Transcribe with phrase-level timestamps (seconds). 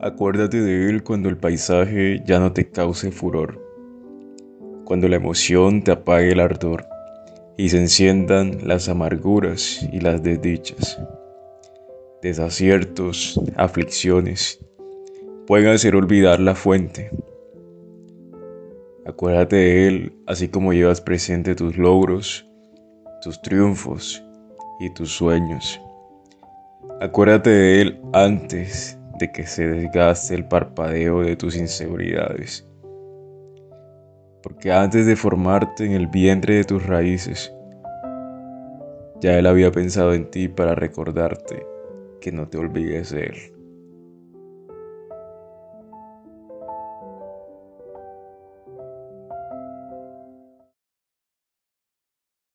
[0.00, 3.60] Acuérdate de él cuando el paisaje ya no te cause furor,
[4.84, 6.86] cuando la emoción te apague el ardor
[7.56, 11.00] y se enciendan las amarguras y las desdichas.
[12.22, 14.64] Desaciertos, aflicciones,
[15.48, 17.10] pueden hacer olvidar la fuente.
[19.04, 22.46] Acuérdate de él así como llevas presente tus logros,
[23.20, 24.22] tus triunfos
[24.78, 25.80] y tus sueños.
[27.00, 32.66] Acuérdate de él antes de que se desgaste el parpadeo de tus inseguridades.
[34.42, 37.52] Porque antes de formarte en el vientre de tus raíces,
[39.20, 41.66] ya Él había pensado en ti para recordarte
[42.20, 43.57] que no te olvides de Él.